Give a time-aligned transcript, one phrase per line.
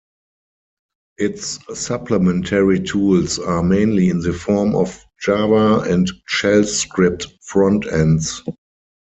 [1.19, 8.41] Its supplementary tools are mainly in the form of Java and shell script front-ends.